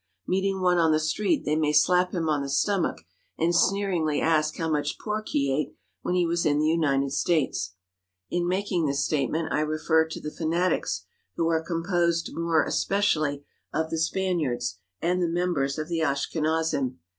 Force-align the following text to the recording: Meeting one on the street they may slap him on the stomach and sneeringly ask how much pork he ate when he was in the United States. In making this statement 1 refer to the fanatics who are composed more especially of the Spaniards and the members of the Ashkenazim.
Meeting 0.27 0.61
one 0.61 0.79
on 0.79 0.91
the 0.91 0.99
street 0.99 1.45
they 1.45 1.55
may 1.55 1.71
slap 1.71 2.11
him 2.11 2.27
on 2.27 2.41
the 2.41 2.49
stomach 2.49 3.01
and 3.37 3.53
sneeringly 3.53 4.19
ask 4.19 4.57
how 4.57 4.67
much 4.67 4.97
pork 4.97 5.27
he 5.29 5.55
ate 5.55 5.75
when 6.01 6.15
he 6.15 6.25
was 6.25 6.43
in 6.43 6.57
the 6.57 6.65
United 6.67 7.11
States. 7.11 7.75
In 8.31 8.47
making 8.47 8.87
this 8.87 9.05
statement 9.05 9.51
1 9.51 9.67
refer 9.67 10.07
to 10.07 10.19
the 10.19 10.31
fanatics 10.33 11.05
who 11.35 11.47
are 11.49 11.63
composed 11.63 12.33
more 12.33 12.65
especially 12.65 13.45
of 13.71 13.91
the 13.91 13.99
Spaniards 13.99 14.79
and 15.03 15.21
the 15.21 15.27
members 15.29 15.77
of 15.77 15.87
the 15.87 15.99
Ashkenazim. 15.99 16.97